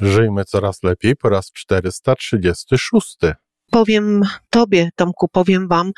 Żyjmy 0.00 0.44
coraz 0.44 0.82
lepiej 0.82 1.16
po 1.16 1.28
raz 1.28 1.52
436. 1.52 3.16
Powiem 3.70 4.22
Tobie, 4.50 4.90
Tomku, 4.96 5.28
powiem 5.28 5.68
Wam, 5.68 5.92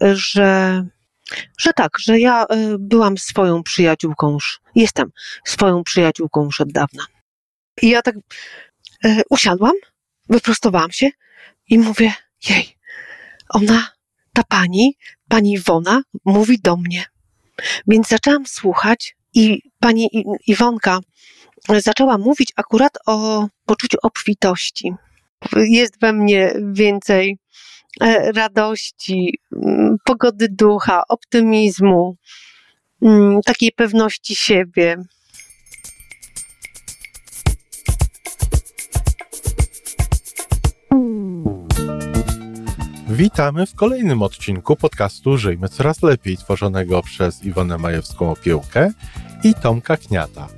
że, 0.00 0.82
że 1.58 1.72
tak, 1.72 1.98
że 1.98 2.18
ja 2.18 2.44
y, 2.44 2.46
byłam 2.78 3.18
swoją 3.18 3.62
przyjaciółką 3.62 4.32
już, 4.32 4.60
jestem 4.74 5.10
swoją 5.44 5.84
przyjaciółką 5.84 6.44
już 6.44 6.60
od 6.60 6.72
dawna. 6.72 7.06
I 7.82 7.88
ja 7.88 8.02
tak 8.02 8.16
y, 9.04 9.22
usiadłam, 9.30 9.74
wyprostowałam 10.28 10.92
się 10.92 11.10
i 11.68 11.78
mówię, 11.78 12.12
jej, 12.48 12.76
ona, 13.48 13.88
ta 14.32 14.42
pani, 14.48 14.96
pani 15.28 15.52
Iwona 15.52 16.02
mówi 16.24 16.58
do 16.58 16.76
mnie. 16.76 17.04
Więc 17.86 18.08
zaczęłam 18.08 18.46
słuchać 18.46 19.16
i 19.34 19.62
pani 19.80 20.10
Iwonka 20.46 21.00
zaczęła 21.68 22.18
mówić 22.18 22.52
akurat 22.56 22.98
o 23.06 23.46
poczuciu 23.66 23.98
obfitości. 24.02 24.92
Jest 25.56 26.00
we 26.00 26.12
mnie 26.12 26.52
więcej 26.72 27.38
e, 28.00 28.32
radości, 28.32 29.38
mm, 29.52 29.96
pogody 30.04 30.48
ducha, 30.48 31.02
optymizmu, 31.08 32.16
mm, 33.02 33.40
takiej 33.42 33.72
pewności 33.72 34.34
siebie. 34.36 34.96
Witamy 43.08 43.66
w 43.66 43.74
kolejnym 43.74 44.22
odcinku 44.22 44.76
podcastu 44.76 45.36
Żyjmy 45.36 45.68
Coraz 45.68 46.02
Lepiej, 46.02 46.36
tworzonego 46.36 47.02
przez 47.02 47.44
Iwonę 47.44 47.76
Majewską-Opiełkę 47.76 48.90
i 49.44 49.54
Tomka 49.54 49.96
Kniata 49.96 50.57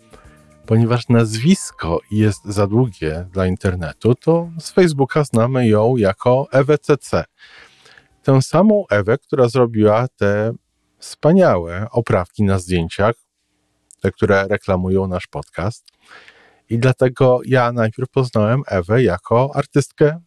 ponieważ 0.71 1.09
nazwisko 1.09 1.99
jest 2.11 2.45
za 2.45 2.67
długie 2.67 3.27
dla 3.31 3.47
internetu, 3.47 4.15
to 4.15 4.49
z 4.59 4.71
Facebooka 4.71 5.23
znamy 5.23 5.67
ją 5.67 5.97
jako 5.97 6.47
EWCC. 6.51 7.23
Tę 8.23 8.41
samą 8.41 8.83
Ewę, 8.89 9.17
która 9.17 9.49
zrobiła 9.49 10.07
te 10.07 10.53
wspaniałe 10.97 11.87
oprawki 11.91 12.43
na 12.43 12.59
zdjęciach, 12.59 13.15
te, 14.01 14.11
które 14.11 14.47
reklamują 14.47 15.07
nasz 15.07 15.27
podcast. 15.27 15.87
I 16.69 16.79
dlatego 16.79 17.39
ja 17.45 17.71
najpierw 17.71 18.09
poznałem 18.09 18.61
Ewę 18.67 19.03
jako 19.03 19.51
artystkę 19.55 20.21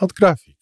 od 0.00 0.12
grafik. 0.12 0.58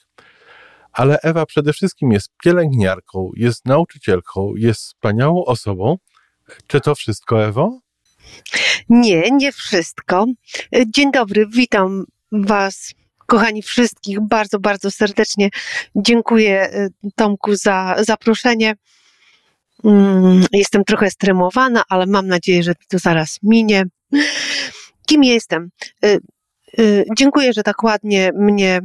Ale 0.93 1.19
Ewa 1.21 1.47
przede 1.47 1.73
wszystkim 1.73 2.13
jest 2.13 2.33
pielęgniarką, 2.45 3.31
jest 3.37 3.67
nauczycielką, 3.67 4.53
jest 4.57 4.81
wspaniałą 4.81 5.45
osobą. 5.45 5.97
Czy 6.67 6.81
to 6.81 6.95
wszystko, 6.95 7.45
Ewo? 7.45 7.84
Nie, 8.89 9.31
nie 9.31 9.53
wszystko. 9.53 10.27
Dzień 10.87 11.13
dobry, 11.13 11.47
witam 11.47 12.05
Was, 12.33 12.95
kochani 13.27 13.63
wszystkich, 13.63 14.21
bardzo, 14.21 14.59
bardzo 14.59 14.91
serdecznie. 14.91 15.49
Dziękuję 15.97 16.75
y, 16.75 16.91
Tomku 17.15 17.55
za 17.55 17.97
zaproszenie. 17.99 18.75
Mm, 19.85 20.45
jestem 20.53 20.85
trochę 20.85 21.11
stremowana, 21.11 21.83
ale 21.89 22.07
mam 22.07 22.27
nadzieję, 22.27 22.63
że 22.63 22.75
to 22.89 22.99
zaraz 22.99 23.39
minie. 23.43 23.85
Kim 25.07 25.25
jestem? 25.25 25.71
Y, 26.79 27.05
dziękuję, 27.17 27.53
że 27.53 27.63
tak 27.63 27.83
ładnie 27.83 28.31
mnie 28.35 28.81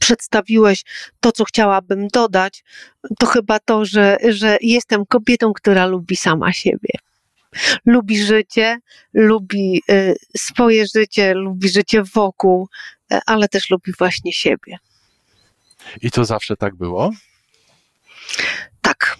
przedstawiłeś 0.00 0.84
to, 1.20 1.32
co 1.32 1.44
chciałabym 1.44 2.08
dodać, 2.08 2.64
to 3.18 3.26
chyba 3.26 3.58
to, 3.58 3.84
że, 3.84 4.16
że 4.28 4.58
jestem 4.60 5.06
kobietą, 5.06 5.52
która 5.52 5.86
lubi 5.86 6.16
sama 6.16 6.52
siebie 6.52 6.90
lubi 7.86 8.18
życie, 8.24 8.78
lubi 9.14 9.82
y, 9.90 10.16
swoje 10.36 10.86
życie, 10.94 11.34
lubi 11.34 11.68
życie 11.68 12.02
wokół, 12.14 12.68
y, 13.12 13.18
ale 13.26 13.48
też 13.48 13.70
lubi 13.70 13.92
właśnie 13.98 14.32
siebie. 14.32 14.78
I 16.02 16.10
to 16.10 16.24
zawsze 16.24 16.56
tak 16.56 16.74
było? 16.74 17.10
Tak. 18.80 19.16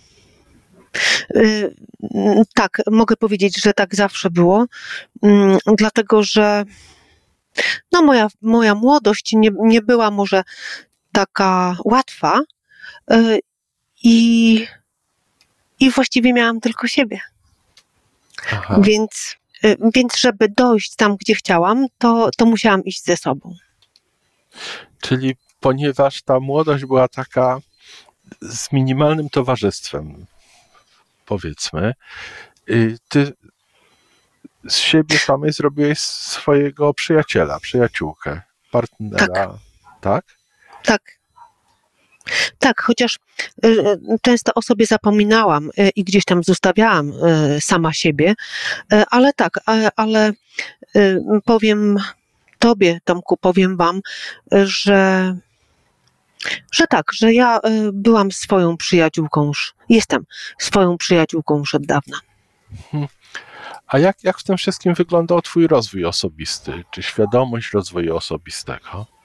Y, 1.36 1.74
tak, 2.54 2.82
mogę 2.90 3.16
powiedzieć, 3.16 3.62
że 3.62 3.72
tak 3.72 3.94
zawsze 3.94 4.30
było, 4.30 4.66
mm, 5.22 5.58
dlatego 5.78 6.22
że 6.22 6.64
no 7.92 8.02
moja, 8.02 8.28
moja 8.42 8.74
młodość 8.74 9.32
nie, 9.32 9.50
nie 9.60 9.82
była 9.82 10.10
może 10.10 10.42
taka 11.12 11.76
łatwa 11.84 12.40
i, 14.02 14.66
i 15.80 15.90
właściwie 15.90 16.32
miałam 16.32 16.60
tylko 16.60 16.86
siebie. 16.86 17.20
Więc, 18.82 19.36
y, 19.64 19.76
więc 19.94 20.18
żeby 20.18 20.48
dojść 20.48 20.94
tam, 20.94 21.16
gdzie 21.16 21.34
chciałam, 21.34 21.86
to, 21.98 22.30
to 22.36 22.46
musiałam 22.46 22.84
iść 22.84 23.04
ze 23.04 23.16
sobą. 23.16 23.54
Czyli 25.00 25.36
ponieważ 25.60 26.22
ta 26.22 26.40
młodość 26.40 26.84
była 26.84 27.08
taka 27.08 27.60
z 28.42 28.72
minimalnym 28.72 29.30
towarzystwem, 29.30 30.26
powiedzmy, 31.26 31.94
y, 32.70 32.98
ty 33.08 33.32
z 34.68 34.76
siebie 34.76 35.18
samej 35.18 35.52
zrobiłeś 35.52 36.00
swojego 36.00 36.94
przyjaciela, 36.94 37.60
przyjaciółkę, 37.60 38.40
partnera, 38.70 39.26
tak? 39.26 39.58
Tak. 40.00 40.24
tak. 40.84 41.17
Tak, 42.58 42.82
chociaż 42.82 43.18
y, 43.64 43.68
y, 43.68 43.98
często 44.22 44.52
o 44.54 44.62
sobie 44.62 44.86
zapominałam 44.86 45.70
y, 45.78 45.90
i 45.96 46.04
gdzieś 46.04 46.24
tam 46.24 46.44
zostawiałam 46.44 47.12
sama 47.60 47.92
siebie, 47.92 48.34
ale 49.10 49.32
tak, 49.32 49.60
ale 49.96 50.32
powiem 51.44 51.96
Tobie, 52.58 53.00
Tomku, 53.04 53.36
powiem 53.36 53.76
Wam, 53.76 54.00
że, 54.52 55.36
że 56.72 56.86
tak, 56.86 57.12
że 57.12 57.32
ja 57.34 57.60
byłam 57.92 58.32
swoją 58.32 58.76
przyjaciółką 58.76 59.46
już, 59.46 59.74
jestem 59.88 60.24
swoją 60.58 60.98
przyjaciółką 60.98 61.58
już 61.58 61.74
od 61.74 61.86
dawna. 61.86 62.16
Mhm. 62.70 63.08
A 63.86 63.98
jak, 63.98 64.24
jak 64.24 64.38
w 64.38 64.44
tym 64.44 64.56
wszystkim 64.56 64.94
wyglądał 64.94 65.42
Twój 65.42 65.66
rozwój 65.66 66.04
osobisty, 66.04 66.84
czy 66.90 67.02
świadomość 67.02 67.72
rozwoju 67.72 68.16
osobistego? 68.16 69.17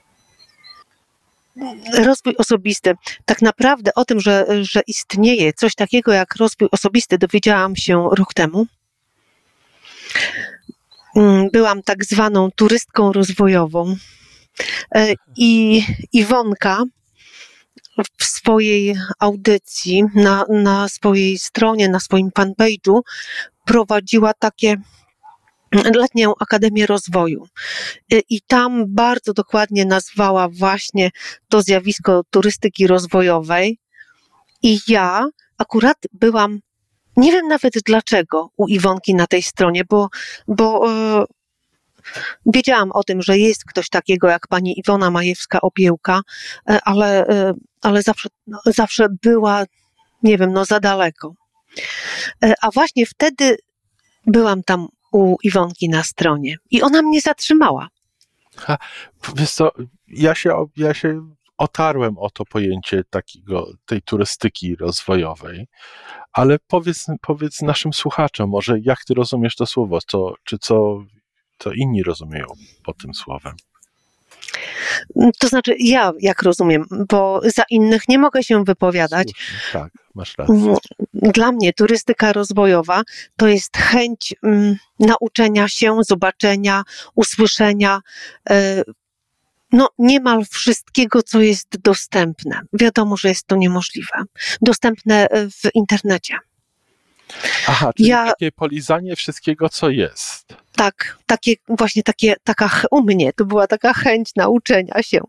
Rozwój 1.98 2.36
osobisty. 2.36 2.94
Tak 3.24 3.42
naprawdę 3.42 3.94
o 3.94 4.04
tym, 4.04 4.20
że, 4.20 4.46
że 4.64 4.80
istnieje 4.86 5.52
coś 5.52 5.74
takiego 5.74 6.12
jak 6.12 6.36
rozwój 6.36 6.68
osobisty, 6.72 7.18
dowiedziałam 7.18 7.76
się 7.76 8.08
rok 8.12 8.34
temu. 8.34 8.66
Mm, 11.16 11.50
byłam 11.52 11.82
tak 11.82 12.04
zwaną 12.04 12.50
turystką 12.50 13.12
rozwojową 13.12 13.96
e, 14.94 15.14
i 15.36 15.82
Iwonka 16.12 16.82
w 18.20 18.24
swojej 18.24 18.96
audycji, 19.18 20.04
na, 20.14 20.44
na 20.48 20.88
swojej 20.88 21.38
stronie, 21.38 21.88
na 21.88 22.00
swoim 22.00 22.30
fanpage'u 22.30 23.00
prowadziła 23.64 24.34
takie 24.34 24.76
letnią 25.74 26.32
Akademię 26.40 26.86
Rozwoju. 26.86 27.46
Y, 28.12 28.22
I 28.30 28.40
tam 28.46 28.84
bardzo 28.88 29.32
dokładnie 29.32 29.84
nazwała 29.84 30.48
właśnie 30.48 31.10
to 31.48 31.62
zjawisko 31.62 32.22
turystyki 32.30 32.86
rozwojowej. 32.86 33.78
I 34.62 34.78
ja 34.88 35.26
akurat 35.58 35.96
byłam, 36.12 36.60
nie 37.16 37.32
wiem 37.32 37.48
nawet 37.48 37.74
dlaczego, 37.86 38.50
u 38.56 38.68
Iwonki 38.68 39.14
na 39.14 39.26
tej 39.26 39.42
stronie, 39.42 39.84
bo, 39.84 40.08
bo 40.48 40.90
yy, 40.90 41.24
wiedziałam 42.46 42.92
o 42.92 43.04
tym, 43.04 43.22
że 43.22 43.38
jest 43.38 43.64
ktoś 43.64 43.88
takiego 43.88 44.28
jak 44.28 44.48
pani 44.48 44.78
Iwona 44.78 45.10
Majewska-Opiełka, 45.10 46.20
yy, 46.68 46.78
ale, 46.84 47.26
yy, 47.28 47.54
ale 47.82 48.02
zawsze, 48.02 48.28
zawsze 48.66 49.06
była, 49.22 49.64
nie 50.22 50.38
wiem, 50.38 50.52
no 50.52 50.64
za 50.64 50.80
daleko. 50.80 51.34
A 52.62 52.70
właśnie 52.70 53.06
wtedy 53.06 53.56
byłam 54.26 54.62
tam 54.62 54.88
u 55.14 55.36
Iwonki 55.42 55.88
na 55.88 56.02
stronie 56.02 56.56
i 56.70 56.82
ona 56.82 57.02
mnie 57.02 57.20
zatrzymała. 57.20 57.88
Ha, 58.56 58.78
wiesz 59.36 59.50
co, 59.50 59.70
ja 60.08 60.34
się, 60.34 60.66
ja 60.76 60.94
się 60.94 61.34
otarłem 61.58 62.18
o 62.18 62.30
to 62.30 62.44
pojęcie 62.44 63.04
takiego, 63.10 63.66
tej 63.86 64.02
turystyki 64.02 64.76
rozwojowej, 64.76 65.66
ale 66.32 66.58
powiedz, 66.58 67.06
powiedz 67.20 67.62
naszym 67.62 67.92
słuchaczom 67.92 68.50
może, 68.50 68.78
jak 68.82 69.04
ty 69.04 69.14
rozumiesz 69.14 69.56
to 69.56 69.66
słowo, 69.66 69.98
co, 70.06 70.34
czy 70.44 70.58
co 70.58 71.04
to 71.58 71.72
inni 71.72 72.02
rozumieją 72.02 72.46
pod 72.84 72.96
tym 72.96 73.14
słowem? 73.14 73.54
To 75.38 75.48
znaczy, 75.48 75.74
ja 75.78 76.12
jak 76.20 76.42
rozumiem, 76.42 76.84
bo 77.08 77.40
za 77.56 77.62
innych 77.70 78.08
nie 78.08 78.18
mogę 78.18 78.42
się 78.42 78.64
wypowiadać. 78.64 79.28
Słusznie, 79.36 79.58
tak, 79.72 79.92
masz 80.14 80.38
rację. 80.38 80.54
Mm, 80.54 80.76
Dla 81.12 81.52
mnie 81.52 81.72
turystyka 81.72 82.32
rozwojowa 82.32 83.02
to 83.36 83.48
jest 83.48 83.76
chęć 83.76 84.34
mm, 84.42 84.76
nauczenia 85.00 85.68
się, 85.68 85.98
zobaczenia, 86.08 86.82
usłyszenia, 87.14 88.00
e, 88.50 88.82
no 89.72 89.88
niemal 89.98 90.44
wszystkiego, 90.50 91.22
co 91.22 91.40
jest 91.40 91.78
dostępne. 91.78 92.60
Wiadomo, 92.72 93.16
że 93.16 93.28
jest 93.28 93.46
to 93.46 93.56
niemożliwe. 93.56 94.24
Dostępne 94.62 95.28
e, 95.28 95.50
w 95.50 95.74
internecie. 95.74 96.34
Aha, 97.68 97.90
czyli 97.96 98.08
ja- 98.08 98.26
takie 98.26 98.52
polizanie 98.52 99.16
wszystkiego, 99.16 99.68
co 99.68 99.90
jest. 99.90 100.54
Tak, 100.76 101.18
takie, 101.26 101.54
właśnie 101.68 102.02
takie, 102.02 102.34
taka, 102.44 102.70
u 102.90 103.02
mnie 103.02 103.32
to 103.32 103.44
była 103.44 103.66
taka 103.66 103.92
chęć 103.94 104.30
nauczenia 104.36 105.02
się, 105.02 105.20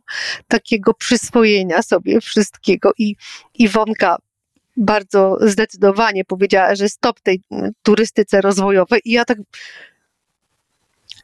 takiego 0.47 0.93
przyswojenia 0.93 1.81
sobie 1.81 2.21
wszystkiego 2.21 2.91
i 2.97 3.15
Iwonka 3.53 4.17
bardzo 4.77 5.37
zdecydowanie 5.41 6.25
powiedziała, 6.25 6.75
że 6.75 6.89
stop 6.89 7.19
tej 7.19 7.41
turystyce 7.83 8.41
rozwojowej 8.41 9.01
i 9.05 9.11
ja 9.11 9.25
tak 9.25 9.37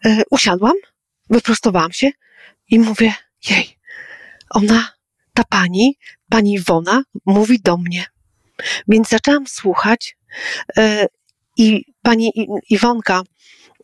e, 0.06 0.22
usiadłam, 0.30 0.74
wyprostowałam 1.30 1.92
się 1.92 2.12
i 2.70 2.80
mówię, 2.80 3.14
jej, 3.50 3.78
ona, 4.50 4.90
ta 5.34 5.44
pani, 5.44 5.98
pani 6.30 6.54
Iwona 6.54 7.04
mówi 7.26 7.60
do 7.62 7.78
mnie. 7.78 8.06
Więc 8.88 9.10
zaczęłam 9.10 9.48
słuchać 9.48 10.18
i 11.58 11.86
pani 12.02 12.34
Iwonka 12.70 13.22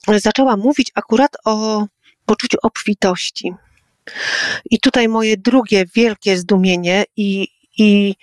zaczęła 0.08 0.58
mówić 0.58 0.92
akurat 0.96 1.38
o 1.46 1.86
poczuciu 2.26 2.58
obfitości. 2.64 3.54
I 4.72 4.80
tutaj 4.80 5.08
moje 5.08 5.38
drugie 5.38 5.86
wielkie 5.96 6.38
zdumienie 6.38 7.04
i, 7.18 7.48
i 7.78 8.16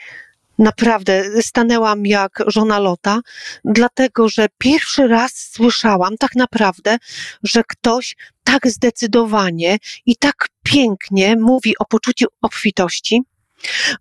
naprawdę 0.59 1.43
stanęłam 1.43 2.07
jak 2.07 2.43
żona 2.47 2.79
Lota, 2.79 3.21
dlatego 3.65 4.29
że 4.29 4.47
pierwszy 4.59 5.09
raz 5.09 5.33
słyszałam 5.53 6.17
tak 6.17 6.37
naprawdę, 6.37 6.99
że 7.43 7.63
ktoś 7.69 8.17
tak 8.45 8.67
zdecydowanie 8.67 9.79
i 10.07 10.17
tak 10.17 10.49
pięknie 10.63 11.37
mówi 11.37 11.79
o 11.79 11.85
poczuciu 11.85 12.27
obfitości, 12.43 13.23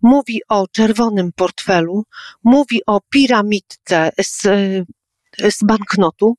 mówi 0.02 0.40
o 0.48 0.66
czerwonym 0.72 1.32
portfelu, 1.32 2.04
mówi 2.44 2.80
o 2.86 3.00
piramidce 3.10 4.10
z, 4.22 4.42
z 5.50 5.64
banknotu 5.64 6.36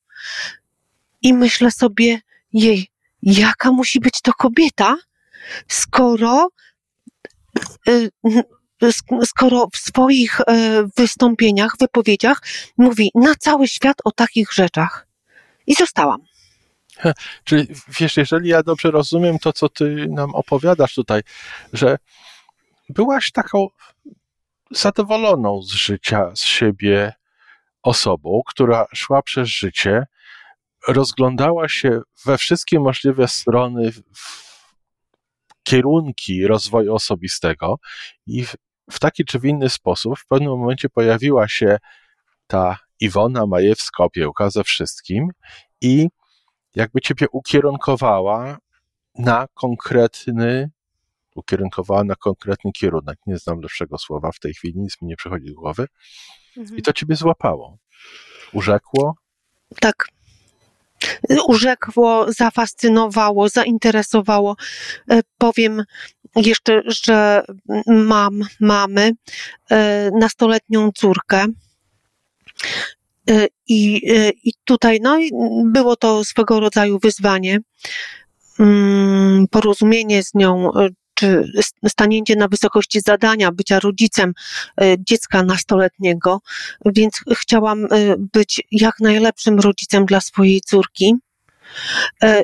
i 1.22 1.34
myślę 1.34 1.72
sobie, 1.72 2.20
jej, 2.54 2.88
jaka 3.22 3.72
musi 3.72 4.00
być 4.00 4.22
to 4.22 4.34
kobieta, 4.34 4.98
skoro 5.68 6.50
y, 7.88 8.10
sk- 8.82 9.26
skoro 9.26 9.68
w 9.74 9.78
swoich 9.78 10.42
e, 10.42 10.46
wystąpieniach, 10.98 11.78
wypowiedziach 11.80 12.42
mówi 12.78 13.12
na 13.16 13.36
cały 13.36 13.68
świat 13.68 13.98
o 14.04 14.12
takich 14.12 14.54
rzeczach. 14.54 15.08
I 15.68 15.76
zostałam. 15.76 16.22
Czyli 17.44 17.68
wiesz, 18.00 18.18
jeżeli 18.18 18.50
ja 18.50 18.64
dobrze 18.64 18.92
rozumiem 18.92 19.40
to, 19.40 19.54
co 19.54 19.70
ty 19.70 20.08
nam 20.10 20.36
opowiadasz 20.36 20.94
tutaj, 20.94 21.22
że 21.74 21.98
byłaś 22.90 23.32
taką 23.32 23.68
zadowoloną 24.72 25.62
z 25.62 25.72
życia, 25.72 26.32
z 26.36 26.44
siebie 26.44 27.14
osobą, 27.84 28.42
która 28.46 28.86
szła 28.94 29.22
przez 29.22 29.48
życie, 29.48 30.06
rozglądała 30.88 31.70
się 31.70 32.02
we 32.26 32.38
wszystkie 32.38 32.80
możliwe 32.80 33.28
strony, 33.28 33.92
kierunki 35.64 36.48
rozwoju 36.48 36.96
osobistego 36.96 37.80
i 38.28 38.46
w, 38.46 38.56
w 38.92 39.00
taki 39.00 39.26
czy 39.26 39.40
w 39.40 39.46
inny 39.46 39.70
sposób 39.70 40.20
w 40.20 40.28
pewnym 40.28 40.50
momencie 40.50 40.90
pojawiła 40.90 41.48
się 41.48 41.78
ta 42.48 42.78
Iwona 43.00 43.42
Majewska-Opiełka 43.42 44.52
ze 44.52 44.64
wszystkim 44.64 45.30
i 45.82 46.08
jakby 46.76 47.02
ciebie 47.02 47.28
ukierunkowała 47.32 48.58
na 49.16 49.48
konkretny, 49.54 50.70
ukierunkowała 51.36 52.04
na 52.04 52.16
konkretny 52.16 52.72
kierunek. 52.72 53.20
Nie 53.28 53.38
znam 53.38 53.62
lepszego 53.62 53.98
słowa 53.98 54.32
w 54.32 54.40
tej 54.40 54.54
chwili, 54.54 54.80
nic 54.80 55.02
mi 55.02 55.08
nie 55.08 55.16
przychodzi 55.16 55.46
do 55.48 55.54
głowy. 55.54 55.88
I 56.78 56.82
to 56.82 56.94
ciebie 56.94 57.16
złapało. 57.16 57.78
Urzekło. 58.54 59.16
Tak. 59.80 60.08
Urzekło, 61.48 62.26
zafascynowało, 62.32 63.50
zainteresowało. 63.50 64.56
E, 65.12 65.22
Powiem 65.38 65.84
jeszcze, 66.36 66.82
że 66.86 67.46
mam, 67.88 68.42
mamy 68.60 69.12
e, 69.72 70.10
nastoletnią 70.20 70.92
córkę. 70.92 71.46
E, 73.30 73.48
I, 73.68 74.02
I 74.44 74.54
tutaj 74.66 75.00
no, 75.02 75.20
i 75.20 75.32
było 75.66 75.96
to 75.96 76.26
swego 76.26 76.60
rodzaju 76.60 77.00
wyzwanie. 77.00 77.60
Mm, 78.60 79.48
Porozumienie 79.48 80.24
z 80.24 80.34
nią, 80.34 80.72
czy 81.16 81.52
stanięcie 81.88 82.36
na 82.36 82.48
wysokości 82.48 83.02
zadania 83.02 83.52
bycia 83.52 83.80
rodzicem 83.80 84.34
e, 84.82 84.96
dziecka 85.00 85.44
nastoletniego, 85.44 86.42
więc 86.86 87.20
chciałam 87.34 87.86
e, 87.86 87.88
być 88.34 88.62
jak 88.72 89.00
najlepszym 89.00 89.60
rodzicem 89.60 90.06
dla 90.06 90.22
swojej 90.22 90.62
córki. 90.62 91.14
E, 92.24 92.44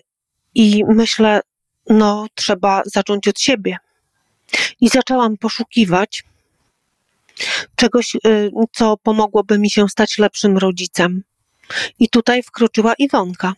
I 0.56 0.83
myślę, 0.88 1.41
no, 1.89 2.25
trzeba 2.35 2.81
zacząć 2.85 3.27
od 3.27 3.39
siebie. 3.39 3.77
I 4.81 4.89
zaczęłam 4.89 5.38
poszukiwać 5.38 6.23
czegoś, 7.75 8.18
co 8.71 8.97
pomogłoby 8.97 9.59
mi 9.59 9.69
się 9.69 9.89
stać 9.89 10.18
lepszym 10.18 10.57
rodzicem. 10.57 11.23
I 12.00 12.09
tutaj 12.09 12.44
wkroczyła 12.44 12.94
Iwonka. 12.94 13.53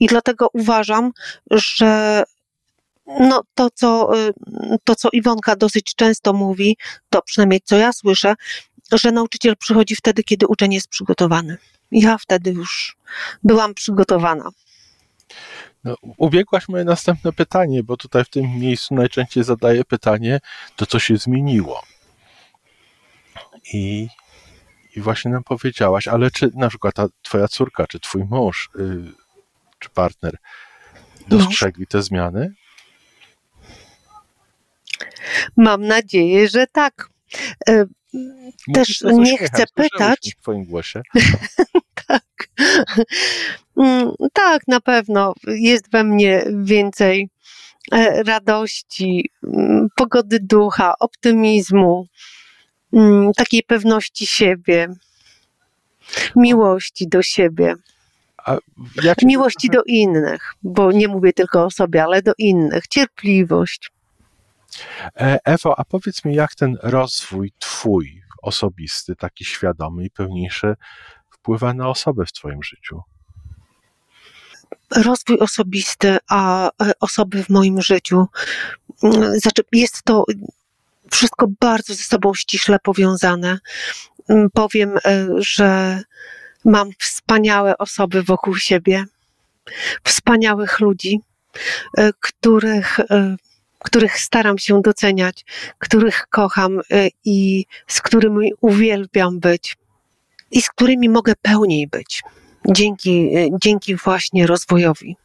I 0.00 0.06
dlatego 0.06 0.48
uważam, 0.52 1.12
że 1.50 2.22
no, 3.06 3.42
to, 3.54 3.70
co, 3.70 4.18
y, 4.28 4.32
to, 4.84 4.94
co 4.94 5.08
Iwonka 5.12 5.56
dosyć 5.56 5.94
często 5.94 6.32
mówi, 6.32 6.76
to 7.10 7.22
przynajmniej 7.22 7.60
co 7.64 7.76
ja 7.76 7.92
słyszę, 7.92 8.34
że 8.92 9.12
nauczyciel 9.12 9.56
przychodzi 9.56 9.96
wtedy, 9.96 10.22
kiedy 10.22 10.46
uczeń 10.46 10.74
jest 10.74 10.88
przygotowany. 10.88 11.58
Ja 11.90 12.18
wtedy 12.18 12.50
już 12.50 12.96
byłam 13.42 13.74
przygotowana. 13.74 14.50
No, 15.84 15.96
ubiegłaś 16.16 16.68
moje 16.68 16.84
następne 16.84 17.32
pytanie, 17.32 17.82
bo 17.82 17.96
tutaj 17.96 18.24
w 18.24 18.28
tym 18.28 18.58
miejscu 18.58 18.94
najczęściej 18.94 19.44
zadaję 19.44 19.84
pytanie, 19.84 20.40
to 20.76 20.86
co 20.86 20.98
się 20.98 21.16
zmieniło? 21.16 21.82
I, 23.72 24.08
i 24.96 25.00
właśnie 25.00 25.30
nam 25.30 25.44
powiedziałaś, 25.44 26.08
ale 26.08 26.30
czy 26.30 26.50
na 26.54 26.68
przykład 26.68 26.94
ta 26.94 27.06
twoja 27.22 27.48
córka, 27.48 27.86
czy 27.86 28.00
twój 28.00 28.24
mąż, 28.24 28.70
y, 28.76 29.12
czy 29.78 29.90
partner 29.90 30.36
dostrzegli 31.28 31.86
te 31.86 32.02
zmiany? 32.02 32.54
Mam 35.56 35.86
nadzieję, 35.86 36.48
że 36.48 36.66
tak. 36.66 37.08
E, 37.68 37.84
z 38.84 39.02
nie 39.02 39.38
chcę 39.38 39.64
pytać. 39.74 40.34
W 40.38 40.42
twoim 40.42 40.64
głosie. 40.64 41.02
Tak. 42.08 42.48
Mm, 43.76 44.12
Tak, 44.32 44.62
na 44.68 44.80
pewno. 44.80 45.34
Jest 45.46 45.90
we 45.90 46.04
mnie 46.04 46.44
więcej 46.62 47.28
e, 47.92 48.22
radości, 48.22 49.30
mm, 49.44 49.88
pogody 49.96 50.38
ducha, 50.40 50.94
optymizmu, 51.00 52.06
mm, 52.92 53.32
takiej 53.32 53.62
pewności 53.62 54.26
siebie, 54.26 54.88
miłości 56.36 57.08
do 57.08 57.22
siebie, 57.22 57.74
ja 59.02 59.14
miłości 59.24 59.68
do 59.70 59.82
innych, 59.86 60.54
bo 60.62 60.92
nie 60.92 61.08
mówię 61.08 61.32
tylko 61.32 61.64
o 61.64 61.70
sobie, 61.70 62.02
ale 62.04 62.22
do 62.22 62.32
innych, 62.38 62.88
cierpliwość. 62.88 63.90
E, 65.16 65.38
Ewo, 65.44 65.78
a 65.78 65.84
powiedz 65.84 66.24
mi, 66.24 66.34
jak 66.34 66.54
ten 66.54 66.78
rozwój 66.82 67.52
twój 67.58 68.22
osobisty, 68.42 69.16
taki 69.16 69.44
świadomy 69.44 70.04
i 70.04 70.10
pełniejszy, 70.10 70.74
wpływa 71.30 71.74
na 71.74 71.88
osobę 71.88 72.26
w 72.26 72.32
twoim 72.32 72.62
życiu? 72.62 73.00
rozwój 74.96 75.38
osobisty, 75.38 76.18
a 76.28 76.66
e, 76.68 76.92
osoby 77.00 77.44
w 77.44 77.48
moim 77.48 77.82
życiu. 77.82 78.26
mm, 79.02 79.40
Znaczy, 79.40 79.62
jest 79.72 80.02
to 80.02 80.24
wszystko 81.10 81.46
bardzo 81.60 81.94
ze 81.94 82.02
sobą 82.02 82.34
ściśle 82.34 82.78
powiązane. 82.78 83.58
Mm, 84.28 84.50
Powiem, 84.50 84.96
e, 85.04 85.26
że 85.38 86.02
mam 86.64 86.90
wspaniałe 86.98 87.78
osoby 87.78 88.22
wokół 88.22 88.56
siebie, 88.56 89.04
wspaniałych 90.04 90.80
ludzi, 90.80 91.20
których, 92.20 93.00
których 93.84 94.18
staram 94.18 94.58
się 94.58 94.82
doceniać, 94.82 95.44
których 95.78 96.26
kocham 96.30 96.80
e, 96.90 97.08
i 97.24 97.66
z 97.86 98.00
którymi 98.00 98.52
uwielbiam 98.60 99.40
być 99.40 99.76
i 100.50 100.62
z 100.62 100.68
którymi 100.68 101.08
mogę 101.08 101.32
pełniej 101.42 101.86
być 101.86 102.22
dzięki, 102.70 103.30
dzięki 103.62 103.96
właśnie 103.96 104.46
rozwojowi. 104.46 105.16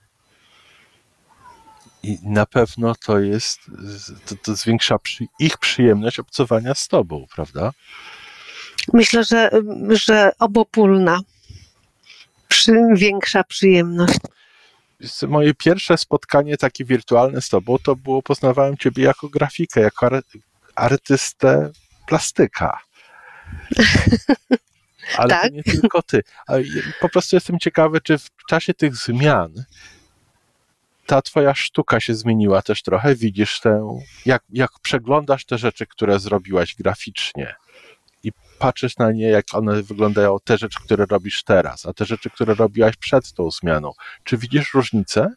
I 2.03 2.17
na 2.23 2.45
pewno 2.45 2.95
to 2.95 3.19
jest, 3.19 3.59
to, 4.25 4.35
to 4.35 4.55
zwiększa 4.55 4.99
przy, 4.99 5.25
ich 5.39 5.57
przyjemność 5.57 6.19
obcowania 6.19 6.75
z 6.75 6.87
tobą, 6.87 7.25
prawda? 7.35 7.71
Myślę, 8.93 9.23
że, 9.23 9.49
że 9.89 10.31
obopólna. 10.39 11.19
Przy, 12.47 12.73
większa 12.95 13.43
przyjemność. 13.43 14.19
Moje 15.27 15.53
pierwsze 15.53 15.97
spotkanie 15.97 16.57
takie 16.57 16.85
wirtualne 16.85 17.41
z 17.41 17.49
tobą 17.49 17.77
to 17.77 17.95
było, 17.95 18.21
poznawałem 18.21 18.77
ciebie 18.77 19.03
jako 19.03 19.29
grafikę, 19.29 19.81
jako 19.81 20.05
ar 20.05 20.21
artystę 20.75 21.71
plastyka. 22.07 22.79
Ale 25.17 25.29
tak? 25.29 25.53
nie 25.53 25.63
tylko 25.63 26.01
ty. 26.01 26.23
Po 26.99 27.09
prostu 27.09 27.35
jestem 27.35 27.59
ciekawy, 27.59 28.01
czy 28.01 28.17
w 28.17 28.29
czasie 28.49 28.73
tych 28.73 28.95
zmian 28.95 29.53
ta 31.05 31.21
twoja 31.21 31.55
sztuka 31.55 31.99
się 31.99 32.15
zmieniła 32.15 32.61
też 32.61 32.81
trochę. 32.81 33.15
Widzisz 33.15 33.59
tę, 33.59 33.99
jak, 34.25 34.43
jak 34.49 34.71
przeglądasz 34.81 35.45
te 35.45 35.57
rzeczy, 35.57 35.85
które 35.85 36.19
zrobiłaś 36.19 36.75
graficznie 36.75 37.55
patrzysz 38.59 38.97
na 38.97 39.11
nie, 39.11 39.27
jak 39.27 39.45
one 39.53 39.83
wyglądają, 39.83 40.37
te 40.43 40.57
rzeczy, 40.57 40.79
które 40.83 41.05
robisz 41.05 41.43
teraz, 41.43 41.85
a 41.85 41.93
te 41.93 42.05
rzeczy, 42.05 42.29
które 42.29 42.53
robiłaś 42.53 42.95
przed 42.95 43.33
tą 43.33 43.51
zmianą. 43.51 43.91
Czy 44.23 44.37
widzisz 44.37 44.73
różnicę? 44.73 45.29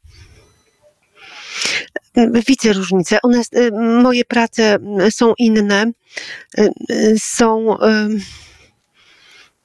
Widzę 2.46 2.72
różnicę. 2.72 3.18
One, 3.22 3.42
y, 3.56 3.70
moje 4.02 4.24
prace 4.24 4.78
są 5.10 5.34
inne, 5.38 5.86
y, 6.58 6.70
y, 6.90 7.16
są 7.18 7.76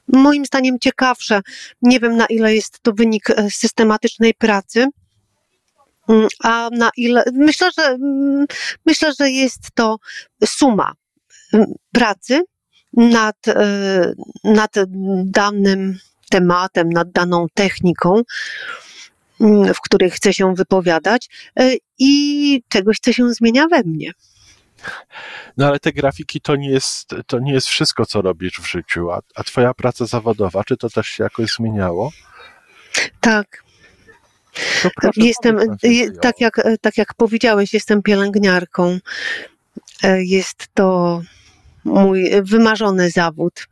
moim 0.07 0.45
zdaniem 0.45 0.79
ciekawsze. 0.79 1.41
Nie 1.81 1.99
wiem, 1.99 2.17
na 2.17 2.25
ile 2.25 2.55
jest 2.55 2.79
to 2.79 2.93
wynik 2.93 3.27
systematycznej 3.49 4.33
pracy, 4.33 4.87
a 6.43 6.69
na 6.71 6.89
ile. 6.97 7.23
Myślę, 7.33 7.69
że 7.77 7.83
mm, 7.83 8.45
myślę, 8.85 9.13
że 9.19 9.29
jest 9.29 9.61
to 9.73 9.97
suma 10.45 10.93
pracy 11.91 12.41
nad, 12.95 13.47
e, 13.47 14.13
nad 14.43 14.71
danym 15.25 15.99
tematem, 16.29 16.89
nad 16.89 17.11
daną 17.11 17.47
techniką, 17.53 18.21
w 19.75 19.81
której 19.81 20.11
chcę 20.11 20.33
się 20.33 20.55
wypowiadać 20.55 21.29
e, 21.59 21.71
i 21.99 22.63
czegoś, 22.69 22.99
co 22.99 23.13
się 23.13 23.33
zmienia 23.33 23.67
we 23.67 23.83
mnie. 23.83 24.11
No 25.57 25.67
ale 25.67 25.79
te 25.79 25.91
grafiki 25.91 26.41
to 26.41 26.55
nie 26.55 26.69
jest, 26.69 27.09
to 27.27 27.39
nie 27.39 27.53
jest 27.53 27.67
wszystko, 27.67 28.05
co 28.05 28.21
robisz 28.21 28.59
w 28.59 28.69
życiu. 28.69 29.11
A, 29.11 29.21
a 29.35 29.43
twoja 29.43 29.73
praca 29.73 30.05
zawodowa, 30.05 30.63
czy 30.63 30.77
to 30.77 30.89
też 30.89 31.07
się 31.07 31.23
jakoś 31.23 31.53
zmieniało? 31.53 32.11
Tak. 33.19 33.63
Jestem, 35.17 35.59
tak 36.21 36.41
jak, 36.41 36.61
tak 36.81 36.97
jak 36.97 37.13
powiedziałeś, 37.13 37.73
jestem 37.73 38.03
pielęgniarką. 38.03 38.99
E, 40.03 40.23
jest 40.23 40.67
to 40.73 41.21
mój 41.85 42.31
wymarzony 42.43 43.09
zawód. 43.09 43.67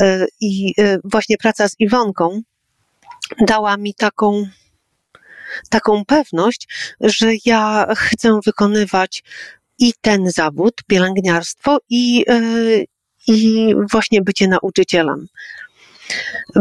E, 0.00 0.26
I 0.40 0.74
e, 0.78 0.98
właśnie 1.04 1.36
praca 1.36 1.68
z 1.68 1.74
Iwonką 1.78 2.40
dała 3.40 3.76
mi 3.76 3.94
taką, 3.94 4.46
taką 5.68 6.04
pewność, 6.04 6.68
że 7.00 7.26
ja 7.44 7.86
chcę 7.96 8.40
wykonywać 8.46 9.22
i 9.78 9.92
ten 10.00 10.30
zawód, 10.30 10.74
pielęgniarstwo, 10.86 11.78
i, 11.88 12.24
e, 12.28 12.40
i 13.26 13.74
właśnie 13.90 14.22
bycie 14.22 14.48
nauczycielem. 14.48 15.26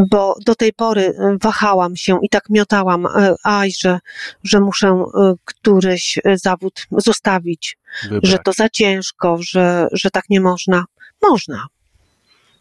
Bo 0.09 0.35
do 0.45 0.55
tej 0.55 0.73
pory 0.73 1.13
wahałam 1.41 1.95
się 1.95 2.19
i 2.21 2.29
tak 2.29 2.43
miotałam, 2.49 3.05
e, 3.05 3.35
aj, 3.43 3.71
że, 3.79 3.99
że 4.43 4.59
muszę 4.59 4.87
e, 4.87 5.33
któryś 5.45 6.19
zawód 6.35 6.87
zostawić, 6.91 7.77
Wybrać. 8.03 8.31
że 8.31 8.37
to 8.45 8.53
za 8.53 8.69
ciężko, 8.69 9.37
że, 9.39 9.87
że 9.91 10.09
tak 10.11 10.23
nie 10.29 10.41
można. 10.41 10.85
Można. 11.21 11.65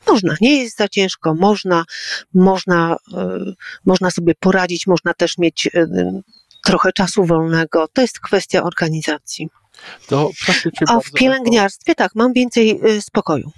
Można, 0.07 0.37
nie 0.41 0.63
jest 0.63 0.77
za 0.77 0.89
ciężko, 0.89 1.35
można, 1.35 1.85
można, 2.35 2.97
można 3.85 4.11
sobie 4.11 4.35
poradzić, 4.41 4.87
można 4.87 5.15
też 5.15 5.39
mieć 5.39 5.69
trochę 6.65 6.93
czasu 6.93 7.25
wolnego. 7.25 7.89
To 7.93 8.03
jest 8.03 8.21
kwestia 8.21 8.63
organizacji. 8.63 9.49
To 10.09 10.31
A 10.87 11.01
w 11.01 11.13
pielęgniarstwie 11.13 11.95
tak, 11.95 12.15
mam 12.15 12.33
więcej 12.33 12.81
y, 12.87 13.03
spokoju. 13.03 13.51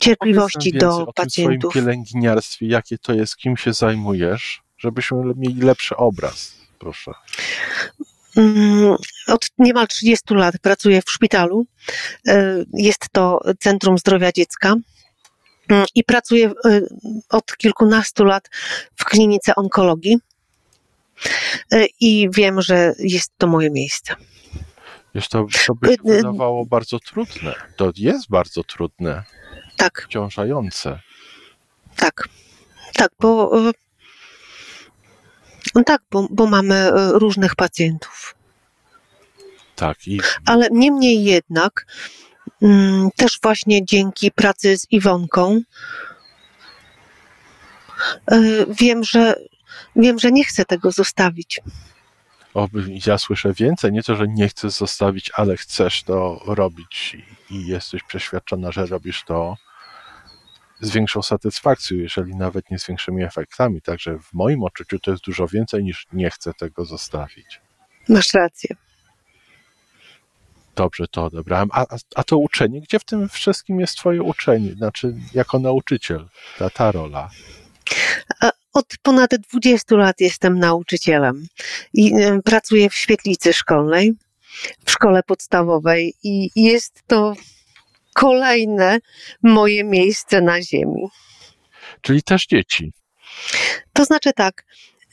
Cierpliwości 0.00 0.72
do 0.72 1.06
pacjentów. 1.14 1.72
W 1.72 1.74
pielęgniarstwie, 1.74 2.66
jakie 2.66 2.98
to 2.98 3.14
jest, 3.14 3.36
kim 3.36 3.56
się 3.56 3.72
zajmujesz, 3.72 4.62
żebyśmy 4.78 5.18
mieli 5.36 5.60
lepszy 5.60 5.96
obraz, 5.96 6.54
proszę. 6.78 7.12
Mm, 8.36 8.96
od 9.26 9.46
niemal 9.58 9.88
30 9.88 10.34
lat 10.34 10.58
pracuję 10.58 11.02
w 11.02 11.10
szpitalu. 11.10 11.66
Y, 12.28 12.66
jest 12.72 13.06
to 13.12 13.40
Centrum 13.60 13.98
Zdrowia 13.98 14.32
Dziecka 14.32 14.74
mm, 15.68 15.86
i 15.94 16.04
pracuję 16.04 16.52
y, 16.66 16.88
od 17.28 17.56
kilkunastu 17.56 18.24
lat 18.24 18.48
w 18.96 19.04
klinice 19.04 19.54
onkologii 19.54 20.18
i 22.00 22.28
wiem, 22.32 22.62
że 22.62 22.94
jest 22.98 23.32
to 23.38 23.46
moje 23.46 23.70
miejsce. 23.70 24.16
Wiesz, 25.14 25.28
to, 25.28 25.46
to 25.66 25.74
by 25.74 25.88
się 25.88 25.96
wydawało 26.04 26.66
bardzo 26.66 26.98
trudne. 26.98 27.54
To 27.76 27.92
jest 27.96 28.30
bardzo 28.30 28.64
trudne. 28.64 29.22
Tak. 29.76 30.02
Wciążające. 30.02 31.00
Tak. 31.96 32.28
Tak, 32.94 33.12
bo 33.20 33.50
no 35.74 35.84
tak, 35.84 36.02
bo, 36.10 36.28
bo 36.30 36.46
mamy 36.46 36.90
różnych 37.12 37.54
pacjentów. 37.54 38.34
Tak. 39.76 40.06
I... 40.06 40.20
Ale 40.46 40.68
niemniej 40.70 41.24
jednak 41.24 41.86
mm, 42.62 43.10
też 43.16 43.38
właśnie 43.42 43.84
dzięki 43.84 44.30
pracy 44.30 44.78
z 44.78 44.86
Iwonką 44.90 45.60
wiem, 48.68 49.04
że 49.04 49.34
wiem, 49.96 50.18
że 50.18 50.32
nie 50.32 50.44
chcę 50.44 50.64
tego 50.64 50.90
zostawić 50.90 51.60
oby 52.54 52.98
ja 53.06 53.18
słyszę 53.18 53.52
więcej, 53.52 53.92
nie 53.92 54.02
to, 54.02 54.16
że 54.16 54.28
nie 54.28 54.48
chcesz 54.48 54.72
zostawić, 54.72 55.30
ale 55.34 55.56
chcesz 55.56 56.02
to 56.02 56.42
robić 56.46 57.16
i 57.50 57.66
jesteś 57.66 58.02
przeświadczona, 58.02 58.72
że 58.72 58.86
robisz 58.86 59.24
to 59.24 59.56
z 60.80 60.90
większą 60.90 61.22
satysfakcją, 61.22 61.96
jeżeli 61.96 62.36
nawet 62.36 62.70
nie 62.70 62.78
z 62.78 62.86
większymi 62.86 63.24
efektami. 63.24 63.82
Także 63.82 64.18
w 64.18 64.32
moim 64.32 64.62
odczuciu 64.64 64.98
to 64.98 65.10
jest 65.10 65.24
dużo 65.24 65.46
więcej 65.46 65.84
niż 65.84 66.06
nie 66.12 66.30
chcę 66.30 66.54
tego 66.54 66.84
zostawić. 66.84 67.60
Masz 68.08 68.34
rację. 68.34 68.76
Dobrze, 70.76 71.08
to 71.08 71.24
odebrałem. 71.24 71.68
A, 71.72 71.86
a 72.16 72.24
to 72.24 72.38
uczenie, 72.38 72.80
gdzie 72.80 72.98
w 72.98 73.04
tym 73.04 73.28
wszystkim 73.28 73.80
jest 73.80 73.96
Twoje 73.96 74.22
uczenie? 74.22 74.72
Znaczy, 74.72 75.14
jako 75.34 75.58
nauczyciel, 75.58 76.28
ta, 76.58 76.70
ta 76.70 76.92
rola. 76.92 77.30
Od 78.72 78.86
ponad 79.02 79.30
20 79.52 79.96
lat 79.96 80.20
jestem 80.20 80.58
nauczycielem 80.58 81.46
i 81.94 82.14
e, 82.14 82.42
pracuję 82.42 82.90
w 82.90 82.94
świetlicy 82.94 83.52
szkolnej, 83.52 84.12
w 84.84 84.90
szkole 84.90 85.22
podstawowej 85.22 86.14
i 86.22 86.50
jest 86.56 87.02
to 87.06 87.34
kolejne 88.14 88.98
moje 89.42 89.84
miejsce 89.84 90.40
na 90.40 90.62
ziemi. 90.62 91.08
Czyli 92.00 92.22
też 92.22 92.46
dzieci. 92.46 92.92
To 93.92 94.04
znaczy 94.04 94.32
tak, 94.32 94.64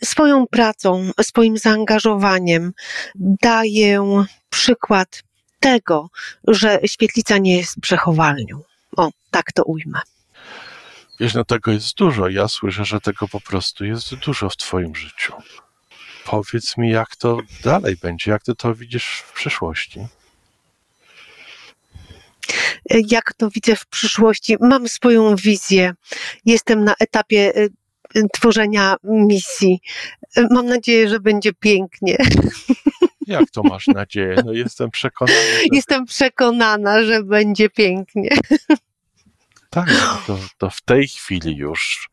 swoją 0.03 0.47
pracą, 0.47 1.11
swoim 1.21 1.57
zaangażowaniem 1.57 2.73
daję 3.15 4.25
przykład 4.49 5.23
tego, 5.59 6.09
że 6.47 6.79
świetlica 6.85 7.37
nie 7.37 7.57
jest 7.57 7.75
przechowalnią. 7.81 8.61
O, 8.97 9.09
tak 9.31 9.51
to 9.51 9.63
ujmę. 9.63 9.99
Wiesz, 11.19 11.33
no 11.33 11.45
tego 11.45 11.71
jest 11.71 11.95
dużo. 11.95 12.29
Ja 12.29 12.47
słyszę, 12.47 12.85
że 12.85 13.01
tego 13.01 13.27
po 13.27 13.41
prostu 13.41 13.85
jest 13.85 14.15
dużo 14.15 14.49
w 14.49 14.57
Twoim 14.57 14.95
życiu. 14.95 15.33
Powiedz 16.25 16.77
mi, 16.77 16.89
jak 16.89 17.15
to 17.15 17.39
dalej 17.63 17.95
będzie, 18.01 18.31
jak 18.31 18.43
Ty 18.43 18.55
to 18.55 18.75
widzisz 18.75 19.23
w 19.27 19.33
przyszłości? 19.33 19.99
Jak 22.89 23.33
to 23.33 23.49
widzę 23.49 23.75
w 23.75 23.85
przyszłości? 23.85 24.55
Mam 24.59 24.87
swoją 24.87 25.35
wizję. 25.35 25.93
Jestem 26.45 26.83
na 26.83 26.95
etapie 26.99 27.57
y, 27.57 27.69
y, 28.15 28.27
tworzenia 28.33 28.95
misji. 29.03 29.79
Mam 30.51 30.65
nadzieję, 30.65 31.09
że 31.09 31.19
będzie 31.19 31.53
pięknie. 31.53 32.17
Jak 33.27 33.51
to 33.51 33.63
masz 33.63 33.87
nadzieję? 33.87 34.35
No 34.45 34.53
jestem 34.53 34.91
przekonana. 34.91 35.39
Że... 35.39 35.63
Jestem 35.71 36.05
przekonana, 36.05 37.03
że 37.03 37.23
będzie 37.23 37.69
pięknie. 37.69 38.29
Tak, 39.77 39.89
to, 40.27 40.39
to 40.57 40.69
w 40.69 40.81
tej 40.81 41.07
chwili 41.07 41.55
już 41.55 42.09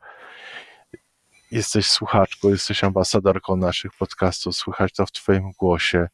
jesteś 1.51 1.89
słuchaczką, 1.89 2.49
jesteś 2.49 2.85
ambasadorką 2.85 3.57
naszych 3.57 3.93
podcastów, 3.99 4.57
słychać 4.57 4.93
to 4.93 5.07
w 5.07 5.13
Twoim 5.13 5.53
głosie, 5.59 6.09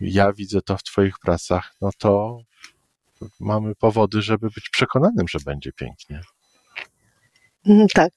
ja 0.00 0.32
widzę 0.32 0.62
to 0.62 0.76
w 0.76 0.82
Twoich 0.82 1.18
pracach, 1.18 1.72
no 1.80 1.90
to 1.98 2.38
mamy 3.40 3.74
powody, 3.74 4.22
żeby 4.22 4.50
być 4.50 4.68
przekonanym, 4.68 5.28
że 5.28 5.38
będzie 5.44 5.72
pięknie. 5.72 6.20
Mm, 7.66 7.86
tak. 7.94 8.12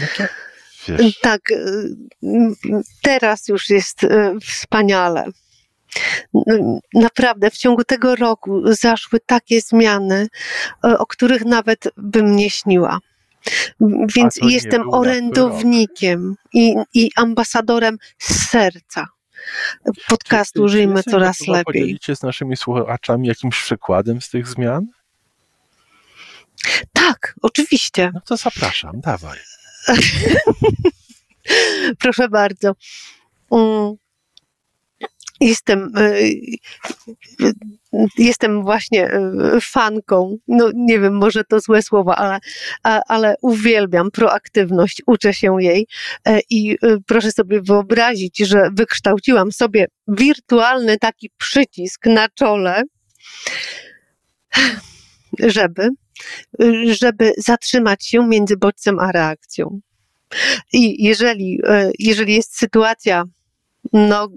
No 0.00 0.06
to 0.16 0.24
wiesz. 0.88 1.20
Tak, 1.20 1.50
y, 1.50 1.96
teraz 3.02 3.48
już 3.48 3.70
jest 3.70 4.04
y, 4.04 4.08
wspaniale. 4.42 5.26
Naprawdę, 6.94 7.50
w 7.50 7.56
ciągu 7.56 7.84
tego 7.84 8.16
roku 8.16 8.62
zaszły 8.64 9.20
takie 9.26 9.60
zmiany, 9.60 10.28
y, 10.86 10.98
o 10.98 11.06
których 11.06 11.44
nawet 11.44 11.84
bym 11.96 12.36
nie 12.36 12.50
śniła. 12.50 12.98
Więc 14.16 14.38
jestem 14.42 14.90
orędownikiem 14.90 16.34
i, 16.52 16.74
i 16.94 17.10
ambasadorem 17.16 17.98
z 18.18 18.48
serca 18.48 19.06
podcastu 20.08 20.62
czy, 20.62 20.68
czy, 20.68 20.72
Żyjmy 20.72 21.02
Coraz 21.02 21.40
Lepiej. 21.40 21.64
podzielić 21.64 22.04
się 22.04 22.16
z 22.16 22.22
naszymi 22.22 22.56
słuchaczami 22.56 23.28
jakimś 23.28 23.62
przykładem 23.62 24.20
z 24.20 24.30
tych 24.30 24.48
zmian? 24.48 24.86
Tak, 26.92 27.34
oczywiście. 27.42 28.10
No 28.14 28.20
to 28.20 28.36
zapraszam, 28.36 29.00
dawaj. 29.00 29.38
Proszę 32.02 32.28
bardzo. 32.28 32.72
Mm. 33.50 33.96
Jestem, 35.40 35.92
e, 35.96 36.18
jestem 38.18 38.62
właśnie 38.62 39.10
e, 39.10 39.20
fanką, 39.62 40.36
no 40.48 40.70
nie 40.74 41.00
wiem, 41.00 41.14
może 41.16 41.44
to 41.44 41.60
złe 41.60 41.82
słowo, 41.82 42.16
ale, 42.16 42.38
ale 42.82 43.34
uwielbiam 43.42 44.10
proaktywność, 44.10 45.02
uczę 45.06 45.34
się 45.34 45.56
jej 45.60 45.86
e, 46.24 46.40
i 46.50 46.76
proszę 47.06 47.32
sobie 47.32 47.60
wyobrazić, 47.62 48.38
że 48.38 48.68
wykształciłam 48.72 49.52
sobie 49.52 49.86
wirtualny 50.08 50.98
taki 50.98 51.30
przycisk 51.38 52.06
na 52.06 52.28
czole, 52.28 52.82
żeby 55.38 55.88
żeby 56.86 57.32
zatrzymać 57.38 58.06
się 58.06 58.28
między 58.28 58.56
bodźcem 58.56 58.98
a 58.98 59.12
reakcją. 59.12 59.80
I 60.72 61.04
jeżeli, 61.04 61.60
jeżeli 61.98 62.34
jest 62.34 62.58
sytuacja, 62.58 63.24
no 63.92 64.28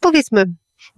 powiedzmy, 0.00 0.44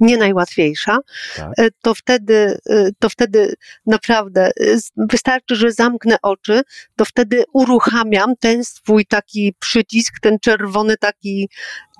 nie 0.00 0.16
najłatwiejsza, 0.16 0.98
tak. 1.36 1.52
E, 1.58 1.68
to, 1.82 1.94
wtedy, 1.94 2.58
to 2.98 3.08
wtedy 3.08 3.54
naprawdę 3.86 4.50
wystarczy, 4.96 5.56
że 5.56 5.72
zamknę 5.72 6.16
oczy, 6.22 6.62
to 6.96 7.04
wtedy 7.04 7.44
uruchamiam 7.52 8.36
ten 8.40 8.64
swój 8.64 9.06
taki 9.06 9.54
przycisk, 9.58 10.20
ten 10.20 10.38
czerwony 10.38 10.96
taki 10.96 11.48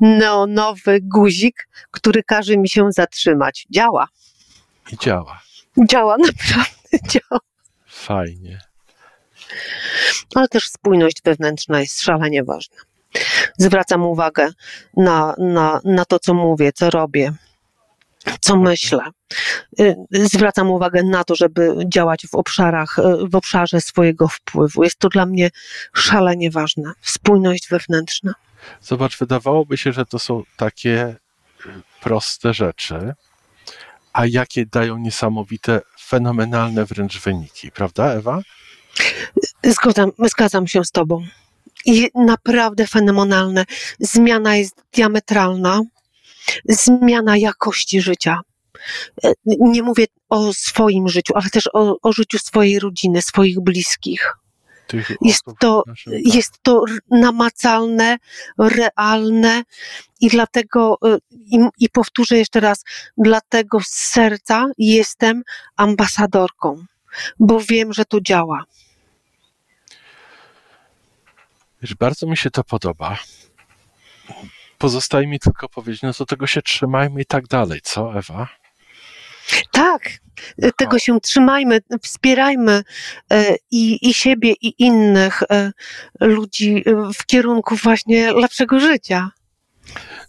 neonowy 0.00 0.98
guzik, 1.02 1.68
który 1.90 2.22
każe 2.22 2.56
mi 2.56 2.68
się 2.68 2.92
zatrzymać. 2.92 3.66
Działa. 3.70 4.08
I 4.92 4.96
działa. 4.96 5.40
Działa, 5.88 6.16
naprawdę 6.26 6.98
działa. 7.08 7.40
Fajnie. 7.86 8.60
Ale 10.34 10.48
też 10.48 10.68
spójność 10.68 11.22
wewnętrzna 11.24 11.80
jest 11.80 12.02
szalenie 12.02 12.44
ważna. 12.44 12.76
Zwracam 13.58 14.02
uwagę 14.02 14.48
na, 14.96 15.34
na, 15.38 15.80
na 15.84 16.04
to, 16.04 16.18
co 16.18 16.34
mówię, 16.34 16.72
co 16.72 16.90
robię, 16.90 17.32
co 18.40 18.56
myślę. 18.56 19.02
Y, 19.80 19.96
zwracam 20.12 20.70
uwagę 20.70 21.02
na 21.02 21.24
to, 21.24 21.34
żeby 21.34 21.74
działać 21.92 22.26
w 22.26 22.34
obszarach, 22.34 22.98
y, 22.98 23.28
w 23.28 23.34
obszarze 23.34 23.80
swojego 23.80 24.28
wpływu. 24.28 24.84
Jest 24.84 24.98
to 24.98 25.08
dla 25.08 25.26
mnie 25.26 25.50
szalenie 25.94 26.50
ważne. 26.50 26.92
Spójność 27.02 27.68
wewnętrzna. 27.68 28.34
Zobacz, 28.80 29.18
wydawałoby 29.18 29.76
się, 29.76 29.92
że 29.92 30.06
to 30.06 30.18
są 30.18 30.42
takie 30.56 31.16
proste 32.00 32.54
rzeczy, 32.54 33.14
a 34.12 34.26
jakie 34.26 34.66
dają 34.66 34.98
niesamowite 34.98 35.80
fenomenalne 36.00 36.84
wręcz 36.84 37.20
wyniki, 37.20 37.70
prawda, 37.70 38.12
Ewa? 38.12 38.40
Zgadzam, 39.64 40.10
zgadzam 40.18 40.66
się 40.66 40.84
z 40.84 40.90
Tobą. 40.90 41.26
I 41.85 42.11
naprawdę 42.14 42.87
fenomenalne. 42.87 43.64
Zmiana 44.00 44.56
jest 44.56 44.82
diametralna. 44.92 45.82
Zmiana 46.68 47.37
jakości 47.37 48.00
życia. 48.00 48.40
E, 49.25 49.32
nie 49.47 49.82
mówię 49.82 50.04
o 50.28 50.52
swoim 50.52 51.08
życiu, 51.08 51.32
ale 51.37 51.50
też 51.50 51.68
o, 51.73 51.97
o 52.02 52.12
życiu 52.12 52.38
swojej 52.38 52.78
rodziny, 52.78 53.23
swoich 53.23 53.61
bliskich 53.61 54.35
jest 55.20 55.44
to, 55.59 55.83
jest 56.07 56.52
to 56.62 56.85
namacalne, 57.11 58.18
realne 58.59 59.62
i 60.20 60.29
dlatego, 60.29 60.98
y, 61.07 61.18
i, 61.31 61.59
i 61.79 61.88
powtórzę 61.88 62.38
jeszcze 62.38 62.61
raz, 62.61 62.85
dlatego 63.18 63.81
z 63.81 63.88
serca 63.88 64.66
jestem 64.79 65.42
ambasadorką, 65.76 66.85
bo 67.38 67.61
wiem, 67.61 67.92
że 67.92 68.05
to 68.05 68.20
działa. 68.20 68.64
Wiesz, 71.82 71.94
bardzo 71.94 72.26
mi 72.26 72.36
się 72.36 72.50
to 72.50 72.64
podoba. 72.64 73.18
Pozostaje 74.78 75.26
mi 75.26 75.40
tylko 75.40 75.68
powiedzieć, 75.68 76.02
no 76.02 76.12
to 76.12 76.26
tego 76.26 76.46
się 76.46 76.62
trzymajmy 76.62 77.20
i 77.20 77.26
tak 77.26 77.46
dalej, 77.46 77.80
co 77.82 78.18
Ewa? 78.18 78.48
Tak, 79.72 80.10
tego 80.76 80.98
się 80.98 81.20
trzymajmy, 81.20 81.80
wspierajmy 82.02 82.82
e, 83.32 83.56
i, 83.70 84.08
i 84.08 84.14
siebie, 84.14 84.52
i 84.52 84.74
innych 84.82 85.42
e, 85.42 85.72
ludzi 86.20 86.82
e, 86.86 87.12
w 87.14 87.26
kierunku 87.26 87.76
właśnie 87.76 88.32
lepszego 88.32 88.80
życia. 88.80 89.30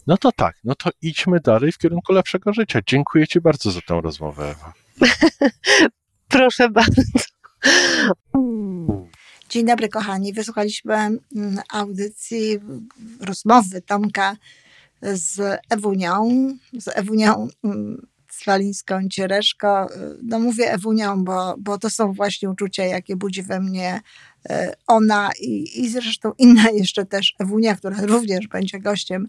No 0.06 0.16
to 0.16 0.32
tak, 0.32 0.56
no 0.64 0.74
to 0.74 0.90
idźmy 1.02 1.40
dalej 1.40 1.72
w 1.72 1.78
kierunku 1.78 2.12
lepszego 2.12 2.52
życia. 2.52 2.80
Dziękuję 2.86 3.26
Ci 3.26 3.40
bardzo 3.40 3.70
za 3.70 3.80
tę 3.80 4.00
rozmowę, 4.02 4.50
Ewa. 4.50 4.72
Proszę 6.28 6.68
bardzo. 6.68 7.02
Dzień 9.50 9.66
dobry, 9.66 9.88
kochani. 9.88 10.32
Wysłuchaliśmy 10.32 10.94
mm, 10.94 11.20
audycji, 11.72 12.58
rozmowy 13.20 13.82
Tomka 13.82 14.36
z 15.02 15.60
Ewunią, 15.70 16.28
z 16.72 16.88
Ewunią 16.88 17.48
mm, 17.64 18.06
Swalińską, 18.30 19.08
Ciereszko. 19.08 19.88
No 20.22 20.38
mówię 20.38 20.72
Ewunią, 20.72 21.24
bo, 21.24 21.54
bo 21.58 21.78
to 21.78 21.90
są 21.90 22.12
właśnie 22.12 22.50
uczucia, 22.50 22.84
jakie 22.84 23.16
budzi 23.16 23.42
we 23.42 23.60
mnie 23.60 24.00
e, 24.48 24.74
ona 24.86 25.30
i, 25.40 25.80
i 25.80 25.88
zresztą 25.88 26.32
inna 26.38 26.70
jeszcze 26.80 27.06
też 27.06 27.34
Ewunia, 27.38 27.76
która 27.76 27.96
również 28.00 28.48
będzie 28.48 28.80
gościem 28.80 29.26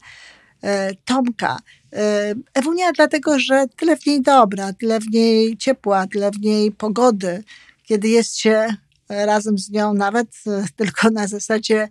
e, 0.64 0.96
Tomka. 0.96 1.60
E, 1.94 2.34
Ewunia 2.54 2.92
dlatego, 2.92 3.40
że 3.40 3.66
tyle 3.76 3.98
w 3.98 4.06
niej 4.06 4.22
dobra, 4.22 4.74
tyle 4.74 5.00
w 5.00 5.08
niej 5.12 5.58
ciepła, 5.58 6.08
tyle 6.08 6.32
w 6.32 6.40
niej 6.40 6.72
pogody, 6.72 7.44
kiedy 7.84 8.08
jest 8.08 8.38
się 8.38 8.76
razem 9.12 9.58
z 9.58 9.70
nią, 9.70 9.94
nawet 9.94 10.28
tylko 10.76 11.10
na 11.10 11.28
zasadzie 11.28 11.90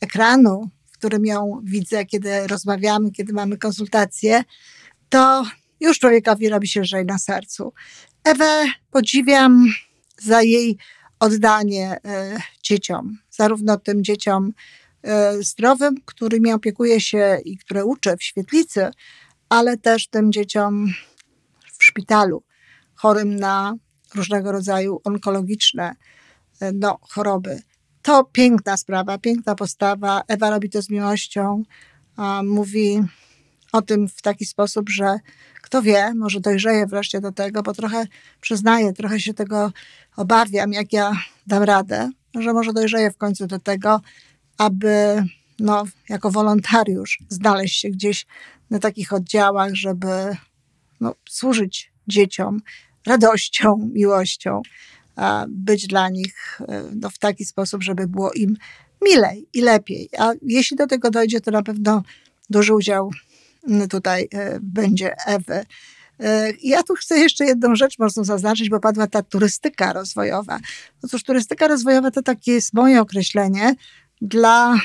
ekranu, 0.00 0.70
w 0.92 0.98
którym 0.98 1.26
ją 1.26 1.60
widzę, 1.64 2.04
kiedy 2.04 2.46
rozmawiamy, 2.46 3.10
kiedy 3.10 3.32
mamy 3.32 3.58
konsultacje, 3.58 4.44
to 5.08 5.44
już 5.80 5.98
człowiekowi 5.98 6.48
robi 6.48 6.68
się 6.68 6.80
lżej 6.80 7.06
na 7.06 7.18
sercu. 7.18 7.72
Ewę 8.24 8.64
podziwiam 8.90 9.66
za 10.18 10.42
jej 10.42 10.78
oddanie 11.20 11.98
e, 12.04 12.38
dzieciom, 12.62 13.18
zarówno 13.30 13.76
tym 13.76 14.04
dzieciom 14.04 14.52
e, 15.02 15.42
zdrowym, 15.42 15.94
którymi 16.04 16.52
opiekuje 16.52 17.00
się 17.00 17.38
i 17.44 17.58
które 17.58 17.84
uczę 17.84 18.16
w 18.16 18.22
świetlicy, 18.22 18.90
ale 19.48 19.76
też 19.76 20.08
tym 20.08 20.32
dzieciom 20.32 20.86
w 21.78 21.84
szpitalu, 21.84 22.42
chorym 22.94 23.36
na 23.36 23.74
różnego 24.14 24.52
rodzaju 24.52 25.00
onkologiczne 25.04 25.94
e, 26.60 26.72
no, 26.72 26.98
choroby. 27.02 27.62
To 28.02 28.24
piękna 28.24 28.76
sprawa, 28.76 29.18
piękna 29.18 29.54
postawa. 29.54 30.22
Ewa 30.28 30.50
robi 30.50 30.70
to 30.70 30.82
z 30.82 30.90
miłością. 30.90 31.62
Mówi 32.44 33.00
o 33.72 33.82
tym 33.82 34.08
w 34.08 34.22
taki 34.22 34.46
sposób, 34.46 34.90
że 34.90 35.18
kto 35.62 35.82
wie, 35.82 36.14
może 36.14 36.40
dojrzeję 36.40 36.86
wreszcie 36.86 37.20
do 37.20 37.32
tego, 37.32 37.62
bo 37.62 37.74
trochę 37.74 38.06
przyznaję, 38.40 38.92
trochę 38.92 39.20
się 39.20 39.34
tego 39.34 39.72
obawiam, 40.16 40.72
jak 40.72 40.92
ja 40.92 41.12
dam 41.46 41.62
radę, 41.62 42.10
że 42.34 42.52
może 42.52 42.72
dojrzeję 42.72 43.10
w 43.10 43.16
końcu 43.16 43.46
do 43.46 43.58
tego, 43.58 44.00
aby 44.58 45.24
no, 45.58 45.84
jako 46.08 46.30
wolontariusz 46.30 47.18
znaleźć 47.28 47.80
się 47.80 47.88
gdzieś 47.90 48.26
na 48.70 48.78
takich 48.78 49.12
oddziałach, 49.12 49.74
żeby 49.74 50.36
no, 51.00 51.14
służyć 51.28 51.92
dzieciom 52.08 52.60
radością, 53.06 53.90
miłością, 53.92 54.62
a 55.16 55.46
być 55.48 55.86
dla 55.86 56.08
nich 56.08 56.60
e, 56.68 56.84
no, 56.94 57.10
w 57.10 57.18
taki 57.18 57.44
sposób, 57.44 57.82
żeby 57.82 58.08
było 58.08 58.32
im 58.32 58.56
milej 59.02 59.48
i 59.54 59.60
lepiej. 59.60 60.08
A 60.18 60.32
jeśli 60.42 60.76
do 60.76 60.86
tego 60.86 61.10
dojdzie, 61.10 61.40
to 61.40 61.50
na 61.50 61.62
pewno 61.62 62.02
duży 62.50 62.74
udział 62.74 63.10
tutaj 63.90 64.28
e, 64.34 64.58
będzie 64.62 65.14
Ewy. 65.26 65.64
E, 66.20 66.52
ja 66.62 66.82
tu 66.82 66.94
chcę 66.94 67.18
jeszcze 67.18 67.44
jedną 67.44 67.74
rzecz 67.74 67.98
mocno 67.98 68.24
zaznaczyć, 68.24 68.70
bo 68.70 68.80
padła 68.80 69.06
ta 69.06 69.22
turystyka 69.22 69.92
rozwojowa. 69.92 70.58
Otóż 71.02 71.22
turystyka 71.22 71.68
rozwojowa 71.68 72.10
to 72.10 72.22
takie 72.22 72.52
jest 72.52 72.74
moje 72.74 73.00
określenie 73.00 73.74
dla 74.20 74.80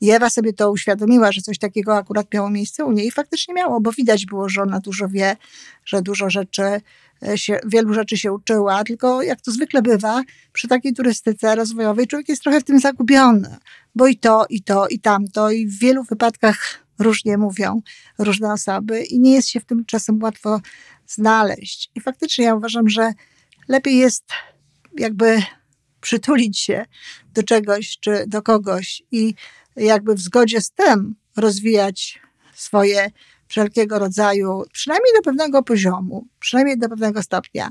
I 0.00 0.10
Ewa 0.10 0.30
sobie 0.30 0.52
to 0.52 0.70
uświadomiła, 0.70 1.32
że 1.32 1.40
coś 1.40 1.58
takiego 1.58 1.96
akurat 1.96 2.34
miało 2.34 2.50
miejsce 2.50 2.84
u 2.84 2.92
niej 2.92 3.06
i 3.06 3.10
faktycznie 3.10 3.54
miało, 3.54 3.80
bo 3.80 3.92
widać 3.92 4.26
było, 4.26 4.48
że 4.48 4.62
ona 4.62 4.80
dużo 4.80 5.08
wie, 5.08 5.36
że 5.84 6.02
dużo 6.02 6.30
rzeczy 6.30 6.80
e, 7.28 7.38
się, 7.38 7.58
wielu 7.66 7.94
rzeczy 7.94 8.16
się 8.16 8.32
uczyła, 8.32 8.84
tylko 8.84 9.22
jak 9.22 9.40
to 9.40 9.50
zwykle 9.50 9.82
bywa, 9.82 10.22
przy 10.52 10.68
takiej 10.68 10.94
turystyce 10.94 11.54
rozwojowej 11.54 12.06
człowiek 12.06 12.28
jest 12.28 12.42
trochę 12.42 12.60
w 12.60 12.64
tym 12.64 12.80
zagubiony, 12.80 13.56
bo 13.94 14.06
i 14.06 14.16
to, 14.16 14.46
i 14.50 14.62
to, 14.62 14.88
i 14.88 15.00
tamto, 15.00 15.50
i 15.50 15.66
w 15.66 15.78
wielu 15.78 16.04
wypadkach 16.04 16.86
różnie 16.98 17.38
mówią 17.38 17.82
różne 18.18 18.52
osoby 18.52 19.02
i 19.02 19.20
nie 19.20 19.32
jest 19.32 19.48
się 19.48 19.60
w 19.60 19.64
tym 19.64 19.84
czasem 19.84 20.22
łatwo 20.22 20.60
znaleźć. 21.06 21.90
I 21.94 22.00
faktycznie 22.00 22.44
ja 22.44 22.54
uważam, 22.54 22.88
że 22.88 23.12
lepiej 23.68 23.96
jest 23.96 24.24
jakby 24.98 25.42
przytulić 26.00 26.58
się 26.58 26.86
do 27.34 27.42
czegoś 27.42 27.98
czy 28.00 28.24
do 28.26 28.42
kogoś 28.42 29.02
i 29.10 29.34
jakby 29.76 30.14
w 30.14 30.20
zgodzie 30.20 30.60
z 30.60 30.70
tym 30.70 31.14
rozwijać 31.36 32.20
swoje 32.54 33.10
wszelkiego 33.48 33.98
rodzaju, 33.98 34.62
przynajmniej 34.72 35.12
do 35.14 35.22
pewnego 35.22 35.62
poziomu, 35.62 36.26
przynajmniej 36.40 36.78
do 36.78 36.88
pewnego 36.88 37.22
stopnia, 37.22 37.70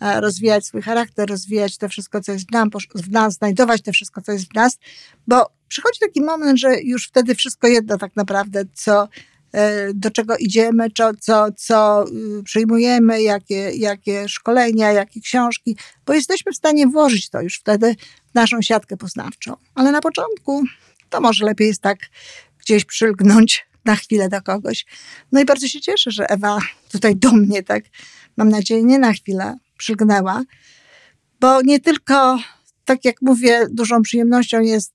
e, 0.00 0.20
rozwijać 0.20 0.66
swój 0.66 0.82
charakter, 0.82 1.28
rozwijać 1.28 1.78
to 1.78 1.88
wszystko, 1.88 2.20
co 2.20 2.32
jest 2.32 2.48
w 2.48 2.52
nas, 2.52 2.68
w 2.94 3.10
nas, 3.10 3.34
znajdować 3.34 3.82
to 3.82 3.92
wszystko, 3.92 4.22
co 4.22 4.32
jest 4.32 4.50
w 4.50 4.54
nas, 4.54 4.78
bo 5.26 5.50
przychodzi 5.68 6.00
taki 6.00 6.22
moment, 6.22 6.58
że 6.58 6.80
już 6.82 7.08
wtedy 7.08 7.34
wszystko 7.34 7.68
jedno 7.68 7.98
tak 7.98 8.16
naprawdę, 8.16 8.64
co 8.74 9.08
e, 9.52 9.94
do 9.94 10.10
czego 10.10 10.36
idziemy, 10.36 10.90
co, 10.90 11.10
co, 11.20 11.46
co 11.56 12.04
y, 12.38 12.42
przyjmujemy, 12.42 13.22
jakie, 13.22 13.70
jakie 13.70 14.28
szkolenia, 14.28 14.92
jakie 14.92 15.20
książki, 15.20 15.76
bo 16.06 16.14
jesteśmy 16.14 16.52
w 16.52 16.56
stanie 16.56 16.86
włożyć 16.86 17.30
to 17.30 17.40
już 17.40 17.58
wtedy 17.58 17.96
w 18.30 18.34
naszą 18.34 18.62
siatkę 18.62 18.96
poznawczą. 18.96 19.56
Ale 19.74 19.92
na 19.92 20.00
początku 20.00 20.64
to 21.10 21.20
może 21.20 21.44
lepiej 21.44 21.68
jest 21.68 21.82
tak 21.82 21.98
gdzieś 22.58 22.84
przylgnąć 22.84 23.66
na 23.84 23.96
chwilę 23.96 24.28
do 24.28 24.42
kogoś. 24.42 24.86
No 25.32 25.40
i 25.40 25.44
bardzo 25.44 25.68
się 25.68 25.80
cieszę, 25.80 26.10
że 26.10 26.30
Ewa 26.30 26.58
tutaj 26.92 27.16
do 27.16 27.32
mnie, 27.32 27.62
tak, 27.62 27.84
mam 28.36 28.48
nadzieję, 28.48 28.84
nie 28.84 28.98
na 28.98 29.12
chwilę 29.12 29.56
przylgnęła, 29.76 30.42
bo 31.40 31.62
nie 31.62 31.80
tylko, 31.80 32.38
tak 32.84 33.04
jak 33.04 33.22
mówię, 33.22 33.66
dużą 33.70 34.02
przyjemnością 34.02 34.60
jest 34.60 34.94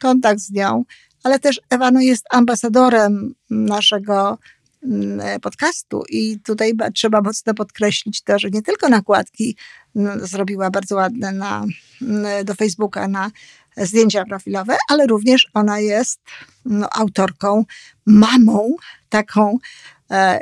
kontakt 0.00 0.40
z 0.40 0.50
nią, 0.50 0.84
ale 1.22 1.38
też 1.38 1.60
Ewa 1.70 1.90
no, 1.90 2.00
jest 2.00 2.24
ambasadorem 2.30 3.34
naszego 3.50 4.38
mm, 4.82 5.40
podcastu 5.40 6.02
i 6.08 6.40
tutaj 6.40 6.72
trzeba 6.94 7.20
mocno 7.20 7.54
podkreślić 7.54 8.22
to, 8.22 8.38
że 8.38 8.50
nie 8.50 8.62
tylko 8.62 8.88
nakładki 8.88 9.56
mm, 9.96 10.26
zrobiła 10.26 10.70
bardzo 10.70 10.94
ładne 10.94 11.32
na, 11.32 11.64
mm, 12.02 12.44
do 12.44 12.54
Facebooka 12.54 13.08
na 13.08 13.30
zdjęcia 13.76 14.24
profilowe, 14.24 14.76
ale 14.88 15.06
również 15.06 15.46
ona 15.54 15.80
jest 15.80 16.20
no, 16.64 16.88
autorką, 16.92 17.64
mamą 18.06 18.76
taką 19.08 19.58
e, 20.10 20.14
e, 20.14 20.40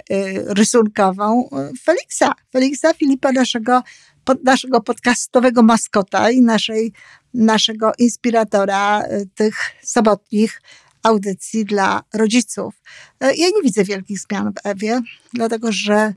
rysunkową 0.55 1.49
Feliksa, 1.83 2.33
Feliksa 2.53 2.95
Filipa, 2.95 3.33
naszego, 3.33 3.83
pod, 4.25 4.45
naszego 4.45 4.81
podcastowego 4.81 5.63
maskota 5.63 6.31
i 6.31 6.41
naszej, 6.41 6.93
naszego 7.35 7.93
inspiratora 7.99 9.03
e, 9.03 9.27
tych 9.27 9.57
sobotnich 9.83 10.61
audycji 11.03 11.65
dla 11.65 12.03
rodziców. 12.15 12.75
E, 13.21 13.35
ja 13.37 13.47
nie 13.47 13.63
widzę 13.63 13.85
wielkich 13.85 14.19
zmian 14.21 14.53
w 14.53 14.67
Ewie, 14.67 15.01
dlatego 15.33 15.73
że 15.73 16.15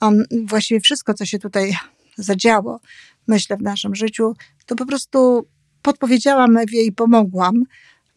on, 0.00 0.24
właściwie 0.44 0.80
wszystko, 0.80 1.14
co 1.14 1.26
się 1.26 1.38
tutaj 1.38 1.76
zadziało, 2.16 2.80
myślę, 3.26 3.56
w 3.56 3.62
naszym 3.62 3.94
życiu, 3.94 4.34
to 4.66 4.76
po 4.76 4.86
prostu 4.86 5.46
podpowiedziałam 5.82 6.56
Ewie 6.56 6.82
i 6.82 6.92
pomogłam 6.92 7.64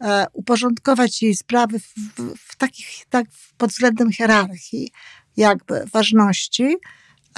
e, 0.00 0.26
uporządkować 0.32 1.22
jej 1.22 1.36
sprawy 1.36 1.78
w, 1.78 1.94
w, 2.16 2.34
w 2.38 2.56
takich, 2.56 2.88
tak 3.10 3.26
pod 3.58 3.70
względem 3.70 4.12
hierarchii, 4.12 4.92
jakby 5.36 5.84
ważności 5.92 6.76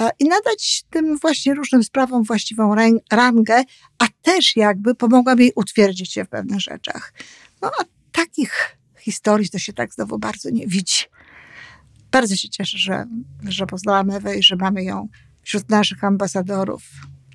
e, 0.01 0.09
i 0.19 0.25
nadać 0.25 0.83
tym 0.89 1.17
właśnie 1.17 1.53
różnym 1.53 1.83
sprawom 1.83 2.23
właściwą 2.23 2.75
rangę, 3.11 3.63
a 3.99 4.05
też 4.21 4.55
jakby 4.55 4.95
pomogłam 4.95 5.39
jej 5.39 5.51
utwierdzić 5.55 6.13
się 6.13 6.25
w 6.25 6.29
pewnych 6.29 6.59
rzeczach. 6.59 7.13
No 7.61 7.71
a 7.79 7.83
takich 8.11 8.77
historii 8.99 9.49
to 9.49 9.59
się 9.59 9.73
tak 9.73 9.93
znowu 9.93 10.19
bardzo 10.19 10.49
nie 10.49 10.67
widzi. 10.67 11.05
Bardzo 12.11 12.35
się 12.35 12.49
cieszę, 12.49 12.77
że, 12.77 13.05
że 13.43 13.65
poznałam 13.65 14.09
Ewę 14.09 14.37
i 14.37 14.43
że 14.43 14.55
mamy 14.55 14.83
ją 14.83 15.07
wśród 15.43 15.69
naszych 15.69 16.03
ambasadorów. 16.03 16.83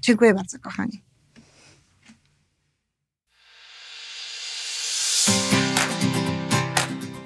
Dziękuję 0.00 0.34
bardzo, 0.34 0.58
kochani. 0.58 1.11